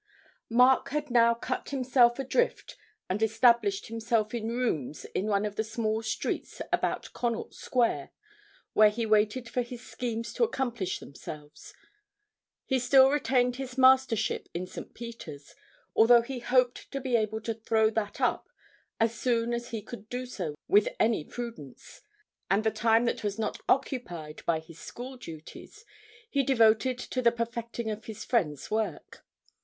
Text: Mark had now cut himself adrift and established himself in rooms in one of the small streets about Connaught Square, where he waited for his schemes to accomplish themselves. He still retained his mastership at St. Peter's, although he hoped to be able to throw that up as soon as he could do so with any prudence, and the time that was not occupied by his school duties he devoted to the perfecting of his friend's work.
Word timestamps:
Mark 0.49 0.89
had 0.89 1.11
now 1.11 1.35
cut 1.35 1.69
himself 1.69 2.17
adrift 2.17 2.75
and 3.07 3.21
established 3.21 3.85
himself 3.85 4.33
in 4.33 4.47
rooms 4.49 5.05
in 5.13 5.27
one 5.27 5.45
of 5.45 5.57
the 5.57 5.63
small 5.63 6.01
streets 6.01 6.59
about 6.73 7.13
Connaught 7.13 7.53
Square, 7.53 8.09
where 8.73 8.89
he 8.89 9.05
waited 9.05 9.47
for 9.47 9.61
his 9.61 9.85
schemes 9.85 10.33
to 10.33 10.43
accomplish 10.43 10.97
themselves. 10.97 11.75
He 12.65 12.79
still 12.79 13.11
retained 13.11 13.57
his 13.57 13.77
mastership 13.77 14.49
at 14.55 14.67
St. 14.69 14.91
Peter's, 14.95 15.53
although 15.95 16.23
he 16.23 16.39
hoped 16.39 16.89
to 16.89 16.99
be 16.99 17.15
able 17.15 17.39
to 17.41 17.53
throw 17.53 17.91
that 17.91 18.19
up 18.19 18.47
as 18.99 19.13
soon 19.13 19.53
as 19.53 19.69
he 19.69 19.83
could 19.83 20.09
do 20.09 20.25
so 20.25 20.55
with 20.67 20.89
any 20.99 21.23
prudence, 21.23 22.01
and 22.49 22.63
the 22.63 22.71
time 22.71 23.05
that 23.05 23.23
was 23.23 23.37
not 23.37 23.59
occupied 23.69 24.43
by 24.47 24.59
his 24.61 24.79
school 24.79 25.15
duties 25.15 25.85
he 26.27 26.41
devoted 26.41 26.97
to 26.97 27.21
the 27.21 27.31
perfecting 27.31 27.91
of 27.91 28.05
his 28.05 28.25
friend's 28.25 28.71
work. 28.71 29.23